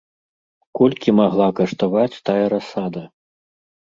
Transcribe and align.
Колькі 0.77 1.09
магла 1.19 1.49
каштаваць 1.59 2.21
тая 2.31 2.45
расада? 2.55 3.03